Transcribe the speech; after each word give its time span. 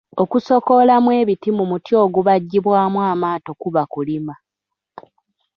Okusokoolamu 0.23 1.09
ebiti 1.21 1.49
mu 1.57 1.63
muti 1.71 1.91
ogubajjibwamu 2.03 2.99
amaato 3.11 3.51
kuba 3.61 3.83
kulima 3.91 4.33